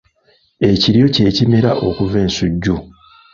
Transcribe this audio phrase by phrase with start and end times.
[0.69, 2.75] Ekiryo kye kimera okuva ensujju.